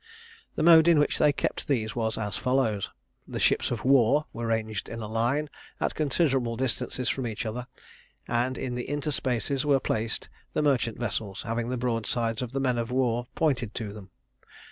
The 0.55 0.63
mode 0.63 0.87
in 0.87 0.97
which 0.97 1.19
they 1.19 1.31
kept 1.31 1.67
these 1.67 1.95
was 1.95 2.17
as 2.17 2.35
follows: 2.35 2.89
The 3.27 3.39
ships 3.39 3.69
of 3.69 3.85
war 3.85 4.25
were 4.33 4.47
ranged 4.47 4.89
in 4.89 4.99
a 4.99 5.07
line, 5.07 5.47
at 5.79 5.93
considerable 5.93 6.57
distances 6.57 7.07
from 7.07 7.27
each 7.27 7.45
other, 7.45 7.67
and 8.27 8.57
in 8.57 8.73
the 8.73 8.87
interspaces 8.89 9.63
were 9.63 9.79
placed 9.79 10.27
the 10.53 10.63
merchant 10.63 10.97
vessels, 10.97 11.43
having 11.43 11.69
the 11.69 11.77
broadsides 11.77 12.41
of 12.41 12.51
the 12.51 12.59
men 12.59 12.79
of 12.79 12.89
war 12.89 13.27
pointed 13.35 13.75
to 13.75 13.93
them. 13.93 14.09